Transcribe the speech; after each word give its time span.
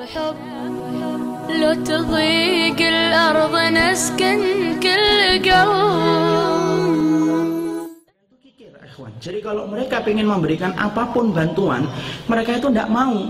حب 0.00 0.36
لو 1.60 1.72
تضيق 1.84 2.80
الأرض 2.80 3.54
نسكن 3.76 4.40
كل 4.80 5.20
قلب 5.44 6.96
Ikhwan. 8.88 9.12
Jadi 9.20 9.44
kalau 9.44 9.68
mereka 9.68 10.00
ingin 10.08 10.24
memberikan 10.32 10.72
apapun 10.80 11.28
bantuan, 11.36 11.84
mereka 12.24 12.56
itu 12.56 12.72
tidak 12.72 12.88
mau 12.88 13.20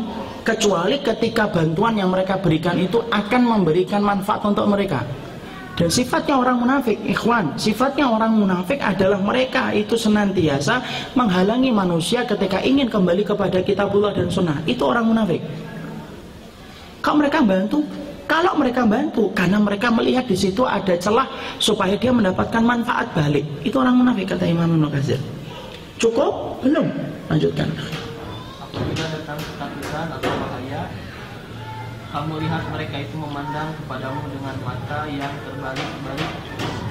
kecuali 0.46 1.02
ketika 1.02 1.50
bantuan 1.50 1.98
yang 1.98 2.14
mereka 2.14 2.38
berikan 2.38 2.78
itu 2.78 3.02
akan 3.10 3.42
memberikan 3.42 3.98
manfaat 4.06 4.46
untuk 4.46 4.70
mereka. 4.70 5.02
Dan 5.74 5.90
sifatnya 5.90 6.38
orang 6.38 6.62
munafik, 6.62 6.94
ikhwan, 7.02 7.58
sifatnya 7.58 8.06
orang 8.06 8.38
munafik 8.38 8.78
adalah 8.78 9.18
mereka 9.18 9.74
itu 9.74 9.98
senantiasa 9.98 10.78
menghalangi 11.18 11.74
manusia 11.74 12.22
ketika 12.22 12.62
ingin 12.62 12.86
kembali 12.86 13.26
kepada 13.26 13.58
kitabullah 13.66 14.14
dan 14.14 14.30
sunnah. 14.30 14.62
Itu 14.70 14.86
orang 14.86 15.10
munafik. 15.10 15.42
Kalau 17.01 17.17
mereka 17.17 17.41
bantu, 17.41 17.81
kalau 18.29 18.53
mereka 18.55 18.81
bantu 18.85 19.23
karena 19.33 19.57
mereka 19.57 19.89
melihat 19.89 20.23
di 20.29 20.37
situ 20.37 20.63
ada 20.63 20.93
celah 20.95 21.27
supaya 21.57 21.97
dia 21.97 22.13
mendapatkan 22.13 22.61
manfaat 22.61 23.09
balik. 23.17 23.43
Itu 23.65 23.81
orang 23.81 23.99
munafik 23.99 24.31
kata 24.31 24.45
Imam 24.45 24.69
Ibnu 24.77 24.87
Katsir. 24.87 25.19
Cukup? 25.97 26.61
Belum. 26.61 26.87
Lanjutkan. 27.27 27.67
Apabila 28.61 29.05
datang 29.11 29.37
ketakutan 29.41 30.07
atau 30.15 30.31
bahaya, 30.31 30.81
kamu 32.13 32.33
lihat 32.45 32.63
mereka 32.69 32.95
itu 33.01 33.15
memandang 33.17 33.69
kepadamu 33.83 34.21
dengan 34.29 34.55
mata 34.61 34.99
yang 35.09 35.33
terbalik-balik 35.41 36.31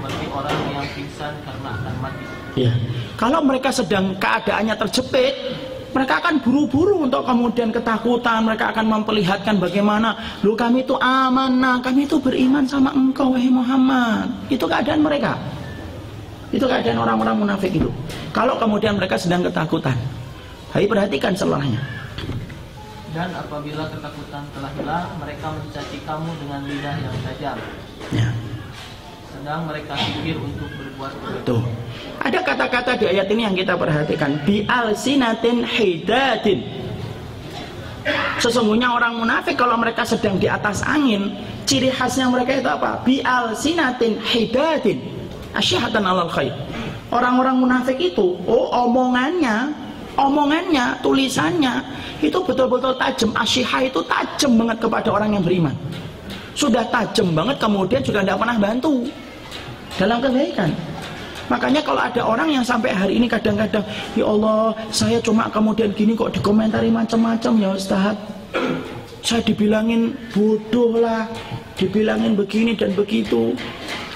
seperti 0.01 0.25
orang 0.33 0.59
yang 0.73 0.87
pingsan 0.97 1.33
karena 1.45 1.69
akan 1.77 1.95
mati. 2.03 2.25
Ya. 2.59 2.73
Kalau 3.15 3.41
mereka 3.45 3.71
sedang 3.71 4.17
keadaannya 4.17 4.75
terjepit, 4.75 5.35
mereka 5.91 6.23
akan 6.23 6.43
buru-buru 6.43 7.07
untuk 7.07 7.23
kemudian 7.27 7.75
ketakutan, 7.75 8.47
mereka 8.47 8.71
akan 8.71 8.87
memperlihatkan 8.87 9.59
bagaimana, 9.59 10.15
lu 10.47 10.55
kami 10.55 10.87
itu 10.87 10.95
amanah, 10.99 11.83
kami 11.83 12.07
itu 12.07 12.17
beriman 12.19 12.65
sama 12.67 12.95
engkau 12.95 13.35
wahai 13.35 13.51
Muhammad. 13.51 14.31
Itu 14.51 14.65
keadaan 14.71 15.03
mereka. 15.03 15.35
Itu 16.51 16.67
keadaan 16.67 16.99
orang-orang 16.99 17.47
munafik 17.47 17.71
itu. 17.71 17.91
Kalau 18.35 18.59
kemudian 18.59 18.99
mereka 18.99 19.15
sedang 19.19 19.47
ketakutan. 19.47 19.95
Hai 20.71 20.87
perhatikan 20.87 21.35
setelahnya. 21.35 21.83
Dan 23.11 23.35
apabila 23.35 23.91
ketakutan 23.91 24.47
telah 24.55 24.71
hilang, 24.79 25.07
mereka 25.19 25.51
mencaci 25.51 25.99
kamu 26.07 26.31
dengan 26.47 26.61
lidah 26.63 26.97
yang 27.03 27.17
tajam. 27.27 27.57
Ya. 28.15 28.31
Sedang 29.31 29.71
mereka 29.71 29.95
pikir 29.95 30.37
untuk 30.37 30.67
berbuat. 30.67 31.13
Tuh. 31.47 31.63
Ada 32.21 32.43
kata-kata 32.43 32.99
di 32.99 33.07
ayat 33.09 33.31
ini 33.31 33.43
yang 33.47 33.57
kita 33.57 33.79
perhatikan. 33.79 34.43
Bi 34.43 34.67
alsinatin 34.67 35.63
hidatin. 35.65 36.61
Sesungguhnya 38.43 38.91
orang 38.91 39.21
munafik 39.21 39.55
kalau 39.55 39.77
mereka 39.77 40.03
sedang 40.03 40.41
di 40.41 40.49
atas 40.49 40.81
angin, 40.83 41.37
ciri 41.69 41.93
khasnya 41.93 42.27
mereka 42.29 42.59
itu 42.59 42.69
apa? 42.69 43.01
Bi 43.07 43.23
alsinatin 43.23 44.19
hidatin. 44.21 44.99
Asyhatan 45.55 46.05
alal 46.05 46.31
khair. 46.31 46.55
Orang-orang 47.11 47.59
munafik 47.59 47.99
itu, 47.99 48.39
oh 48.47 48.67
omongannya, 48.71 49.75
omongannya, 50.15 50.95
tulisannya 51.03 51.83
itu 52.23 52.39
betul-betul 52.39 52.95
tajam. 53.01 53.35
Asyihah 53.35 53.83
itu 53.91 54.01
tajam 54.07 54.55
banget 54.55 54.79
kepada 54.79 55.09
orang 55.11 55.35
yang 55.35 55.43
beriman. 55.43 55.75
Sudah 56.61 56.85
tajam 56.93 57.33
banget 57.33 57.57
kemudian 57.57 58.05
juga 58.05 58.21
tidak 58.21 58.37
pernah 58.37 58.57
bantu 58.61 59.09
dalam 59.97 60.21
kebaikan. 60.21 60.69
Makanya 61.49 61.81
kalau 61.81 62.05
ada 62.05 62.21
orang 62.21 62.53
yang 62.53 62.61
sampai 62.61 62.93
hari 62.93 63.17
ini 63.17 63.25
kadang-kadang, 63.25 63.83
ya 64.13 64.29
Allah, 64.29 64.77
saya 64.93 65.17
cuma 65.25 65.49
kemudian 65.49 65.89
gini 65.97 66.13
kok 66.13 66.37
dikomentari 66.37 66.93
macam-macam 66.93 67.53
ya 67.57 67.71
Ustaz. 67.73 68.15
Saya 69.25 69.41
dibilangin 69.41 70.13
bodoh 70.37 71.01
lah, 71.01 71.25
dibilangin 71.81 72.37
begini 72.37 72.77
dan 72.77 72.93
begitu. 72.93 73.57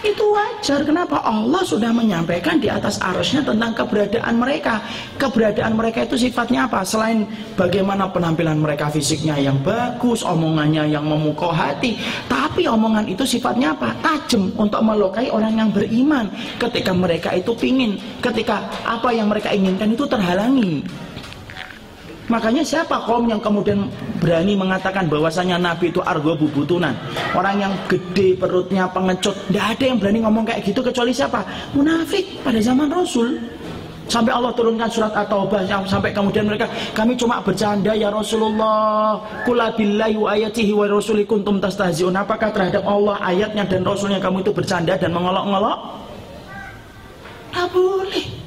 Itu 0.05 0.37
wajar. 0.37 0.85
Kenapa? 0.85 1.17
Allah 1.25 1.65
sudah 1.65 1.89
menyampaikan 1.89 2.61
di 2.61 2.69
atas 2.69 3.01
arusnya 3.01 3.41
tentang 3.41 3.73
keberadaan 3.73 4.37
mereka. 4.37 4.85
Keberadaan 5.17 5.73
mereka 5.73 6.05
itu 6.05 6.29
sifatnya 6.29 6.69
apa? 6.69 6.85
Selain 6.85 7.25
bagaimana 7.57 8.13
penampilan 8.13 8.61
mereka 8.61 8.93
fisiknya 8.93 9.41
yang 9.41 9.57
bagus, 9.65 10.21
omongannya 10.21 10.93
yang 10.93 11.09
memukau 11.09 11.49
hati. 11.49 11.97
Tapi 12.55 12.71
omongan 12.71 13.11
itu 13.11 13.27
sifatnya 13.27 13.75
apa? 13.75 13.91
Tajam 13.99 14.47
untuk 14.55 14.79
melukai 14.79 15.27
orang 15.27 15.59
yang 15.59 15.75
beriman. 15.75 16.31
Ketika 16.55 16.95
mereka 16.95 17.35
itu 17.35 17.51
pingin, 17.51 17.99
ketika 18.23 18.63
apa 18.87 19.11
yang 19.11 19.27
mereka 19.27 19.51
inginkan 19.51 19.91
itu 19.91 20.07
terhalangi. 20.07 20.87
Makanya 22.31 22.63
siapa 22.63 23.03
kaum 23.11 23.27
yang 23.27 23.43
kemudian 23.43 23.91
berani 24.23 24.55
mengatakan 24.55 25.11
bahwasanya 25.11 25.59
Nabi 25.59 25.91
itu 25.93 26.01
argo 26.01 26.33
bubutunan 26.33 26.97
Orang 27.37 27.61
yang 27.61 27.77
gede 27.85 28.33
perutnya 28.41 28.89
pengecut 28.89 29.37
Tidak 29.53 29.61
ada 29.61 29.85
yang 29.85 30.01
berani 30.01 30.25
ngomong 30.25 30.49
kayak 30.49 30.65
gitu 30.65 30.81
kecuali 30.81 31.13
siapa? 31.13 31.45
Munafik 31.77 32.41
pada 32.41 32.57
zaman 32.65 32.89
Rasul 32.89 33.37
Sampai 34.05 34.37
Allah 34.37 34.53
turunkan 34.53 34.89
surat 34.89 35.13
At-Taubah 35.17 35.65
Sampai 35.89 36.13
kemudian 36.13 36.45
mereka 36.45 36.69
Kami 36.93 37.17
cuma 37.17 37.41
bercanda 37.41 37.97
ya 37.97 38.13
Rasulullah 38.13 39.17
Kula 39.49 39.73
billahi 39.73 40.17
wa 40.21 40.29
ayatihi 40.37 40.73
wa 40.77 40.85
rasuli 40.85 41.25
kuntum 41.25 41.57
tastahziun 41.57 42.13
Apakah 42.13 42.53
terhadap 42.53 42.85
Allah 42.85 43.17
ayatnya 43.25 43.65
dan 43.65 43.81
Rasulnya 43.81 44.21
kamu 44.21 44.45
itu 44.45 44.53
bercanda 44.53 44.95
dan 45.01 45.11
mengolok-ngolok? 45.13 45.79
Tak 47.55 47.69
boleh 47.73 48.45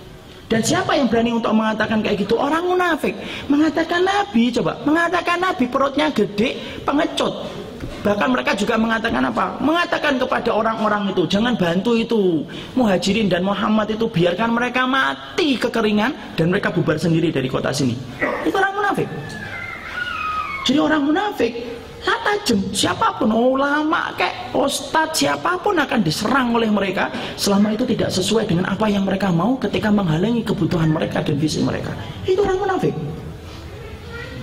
dan 0.47 0.63
siapa 0.63 0.95
yang 0.95 1.11
berani 1.11 1.35
untuk 1.35 1.51
mengatakan 1.51 1.99
kayak 1.99 2.23
gitu? 2.23 2.39
Orang 2.39 2.71
munafik. 2.71 3.11
Mengatakan 3.51 3.99
Nabi, 4.07 4.47
coba. 4.55 4.79
Mengatakan 4.87 5.43
Nabi 5.43 5.67
perutnya 5.67 6.07
gede, 6.07 6.55
pengecut. 6.87 7.66
Bahkan 8.07 8.29
mereka 8.31 8.55
juga 8.55 8.79
mengatakan 8.79 9.19
apa? 9.27 9.59
Mengatakan 9.59 10.15
kepada 10.15 10.55
orang-orang 10.55 11.11
itu, 11.11 11.27
jangan 11.27 11.59
bantu 11.59 11.91
itu. 11.99 12.39
Muhajirin 12.79 13.27
dan 13.27 13.43
Muhammad 13.43 13.91
itu 13.91 14.07
biarkan 14.07 14.55
mereka 14.55 14.87
mati 14.87 15.59
kekeringan 15.59 16.39
dan 16.39 16.47
mereka 16.47 16.71
bubar 16.71 16.95
sendiri 16.95 17.35
dari 17.35 17.51
kota 17.51 17.75
sini. 17.75 17.99
Itu 18.47 18.55
orang 18.55 18.79
munafik. 18.79 19.07
Jadi 20.63 20.79
orang 20.79 21.03
munafik 21.03 21.51
tak 22.07 22.19
tajam 22.23 22.59
siapa 22.71 23.19
pun 23.19 23.27
ulama 23.35 24.15
kayak 24.15 24.55
ustadz 24.55 25.19
siapa 25.19 25.59
pun 25.59 25.75
akan 25.75 25.99
diserang 25.99 26.55
oleh 26.55 26.71
mereka 26.71 27.11
selama 27.35 27.75
itu 27.75 27.83
tidak 27.83 28.13
sesuai 28.15 28.47
dengan 28.47 28.71
apa 28.71 28.87
yang 28.87 29.03
mereka 29.03 29.27
mau 29.27 29.59
ketika 29.59 29.91
menghalangi 29.91 30.39
kebutuhan 30.45 30.87
mereka 30.87 31.19
dan 31.19 31.35
visi 31.35 31.59
mereka 31.59 31.91
itu 32.23 32.39
orang 32.39 32.63
munafik 32.63 32.95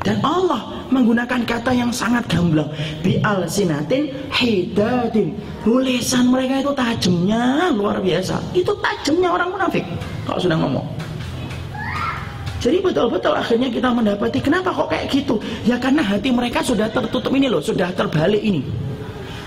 dan 0.05 0.21
Allah 0.21 0.74
menggunakan 0.91 1.41
kata 1.45 1.71
yang 1.73 1.91
sangat 1.95 2.25
gamblang 2.29 2.69
bi 3.01 3.21
al 3.23 3.49
sinatin 3.49 4.11
hidadin 4.33 5.37
tulisan 5.63 6.29
mereka 6.29 6.61
itu 6.65 6.73
tajamnya 6.77 7.73
luar 7.73 8.01
biasa 8.01 8.41
itu 8.53 8.73
tajamnya 8.81 9.29
orang 9.33 9.49
munafik 9.53 9.85
kalau 10.25 10.41
sudah 10.41 10.57
ngomong 10.59 10.87
jadi 12.65 12.81
betul-betul 12.81 13.37
akhirnya 13.37 13.69
kita 13.69 13.93
mendapati 13.93 14.41
kenapa 14.41 14.73
kok 14.73 14.89
kayak 14.89 15.13
gitu? 15.13 15.37
Ya 15.69 15.77
karena 15.77 16.01
hati 16.01 16.33
mereka 16.33 16.65
sudah 16.65 16.89
tertutup 16.89 17.29
ini 17.37 17.45
loh, 17.53 17.61
sudah 17.61 17.93
terbalik 17.93 18.41
ini. 18.41 18.65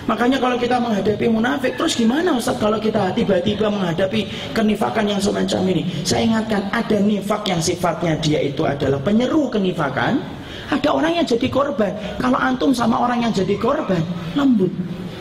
Makanya 0.07 0.39
kalau 0.39 0.55
kita 0.55 0.79
menghadapi 0.79 1.27
munafik, 1.27 1.75
terus 1.75 1.99
gimana 1.99 2.31
Ustaz 2.39 2.55
kalau 2.55 2.79
kita 2.79 3.11
tiba-tiba 3.11 3.67
menghadapi 3.67 4.23
kenifakan 4.55 5.11
yang 5.11 5.19
semacam 5.19 5.61
ini? 5.75 5.83
Saya 6.07 6.23
ingatkan 6.23 6.63
ada 6.71 6.97
nifak 7.03 7.43
yang 7.43 7.59
sifatnya 7.59 8.15
dia 8.23 8.39
itu 8.39 8.63
adalah 8.63 9.03
penyeru 9.03 9.51
kenifakan. 9.51 10.23
Ada 10.71 10.95
orang 10.95 11.19
yang 11.19 11.27
jadi 11.27 11.47
korban. 11.47 11.91
Kalau 12.19 12.39
antum 12.39 12.71
sama 12.71 12.99
orang 13.03 13.23
yang 13.23 13.31
jadi 13.35 13.55
korban, 13.59 13.99
lembut. 14.35 14.71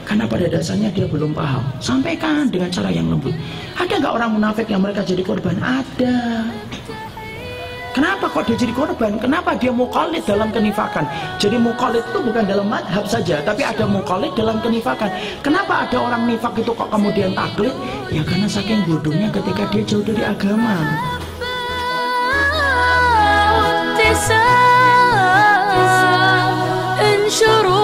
Karena 0.07 0.23
pada 0.27 0.47
dasarnya 0.47 0.91
dia 0.95 1.07
belum 1.11 1.35
paham. 1.35 1.67
Sampaikan 1.83 2.47
dengan 2.47 2.71
cara 2.71 2.91
yang 2.95 3.11
lembut. 3.11 3.35
Ada 3.75 3.99
nggak 3.99 4.15
orang 4.15 4.31
munafik 4.39 4.71
yang 4.71 4.83
mereka 4.87 5.03
jadi 5.03 5.23
korban? 5.27 5.59
Ada. 5.59 6.47
Kenapa 7.97 8.29
kok 8.29 8.45
dia 8.45 8.61
jadi 8.61 8.77
korban? 8.77 9.17
Kenapa 9.17 9.57
dia 9.57 9.73
mukalit 9.73 10.21
dalam 10.29 10.53
kenifakan? 10.53 11.09
Jadi 11.41 11.57
mukalit 11.57 12.05
itu 12.05 12.21
bukan 12.21 12.45
dalam 12.45 12.69
madhab 12.69 13.09
saja, 13.09 13.41
tapi 13.41 13.65
ada 13.65 13.89
mukalit 13.89 14.37
dalam 14.37 14.61
kenifakan. 14.61 15.09
Kenapa 15.41 15.89
ada 15.89 16.05
orang 16.05 16.29
nifak 16.29 16.61
itu 16.61 16.77
kok 16.77 16.93
kemudian 16.93 17.33
taklid? 17.33 17.73
Ya 18.13 18.21
karena 18.21 18.45
saking 18.53 18.85
bodohnya 18.85 19.33
ketika 19.33 19.65
dia 19.73 19.81
jauh 19.89 20.05
dari 20.05 20.21
agama. 20.29 20.77
Insyaallah. 27.01 27.76